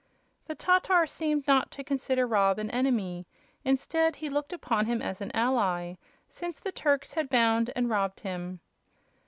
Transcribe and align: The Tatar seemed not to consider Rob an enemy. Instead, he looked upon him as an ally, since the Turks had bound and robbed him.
The 0.47 0.55
Tatar 0.55 1.05
seemed 1.05 1.45
not 1.47 1.69
to 1.73 1.83
consider 1.83 2.25
Rob 2.25 2.57
an 2.57 2.71
enemy. 2.71 3.27
Instead, 3.63 4.15
he 4.15 4.31
looked 4.31 4.51
upon 4.51 4.87
him 4.87 4.99
as 4.99 5.21
an 5.21 5.29
ally, 5.35 5.93
since 6.27 6.59
the 6.59 6.71
Turks 6.71 7.13
had 7.13 7.29
bound 7.29 7.71
and 7.75 7.87
robbed 7.87 8.21
him. 8.21 8.61